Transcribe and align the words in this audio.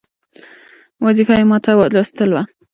وظیفه 1.05 1.33
یې 1.39 1.45
ماته 1.51 1.71
لوستل 1.93 2.29
وه. 2.33 2.43